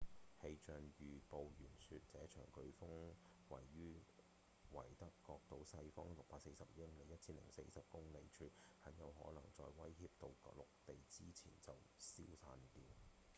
[0.41, 3.13] 氣象預報員說這場颶風
[3.49, 4.01] 位於
[4.71, 8.51] 維德角島西方645英里1040公里處
[8.81, 12.81] 很有可能在威脅到陸地之前就消散掉